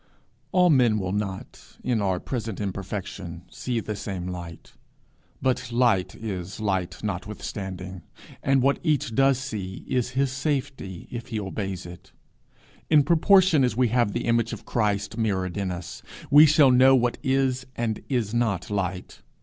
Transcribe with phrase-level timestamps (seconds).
[0.51, 4.73] All man will not, in our present imperfection, see the same light;
[5.43, 8.01] but light is light notwithstanding,
[8.41, 12.13] and what each does see, is his safety if he obeys it.
[12.89, 16.95] In proportion as we have the image of Christ mirrored in us, we shall know
[16.95, 19.21] what is and is not light.